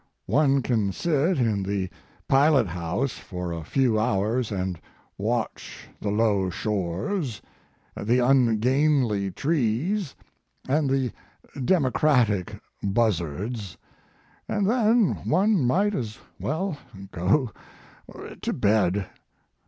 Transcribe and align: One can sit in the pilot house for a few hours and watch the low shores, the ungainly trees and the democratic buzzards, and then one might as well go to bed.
One 0.25 0.63
can 0.63 0.91
sit 0.91 1.37
in 1.37 1.61
the 1.61 1.87
pilot 2.27 2.65
house 2.65 3.11
for 3.11 3.51
a 3.51 3.63
few 3.63 3.99
hours 3.99 4.51
and 4.51 4.81
watch 5.15 5.87
the 6.01 6.09
low 6.09 6.49
shores, 6.49 7.39
the 7.95 8.17
ungainly 8.17 9.29
trees 9.29 10.15
and 10.67 10.89
the 10.89 11.11
democratic 11.63 12.59
buzzards, 12.81 13.77
and 14.49 14.67
then 14.67 15.17
one 15.29 15.63
might 15.67 15.93
as 15.93 16.17
well 16.39 16.79
go 17.11 17.51
to 18.41 18.53
bed. 18.53 19.07